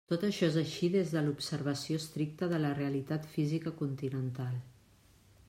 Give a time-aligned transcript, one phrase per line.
[0.11, 4.59] Tot això és així des de l'observació estricta de la realitat física continental.